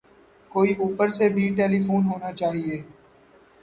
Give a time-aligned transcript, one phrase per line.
[0.51, 2.81] کوئی اوپر سے بھی ٹیلی فون ہونا چاہئے